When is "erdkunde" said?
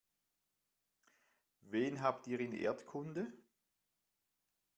2.53-3.31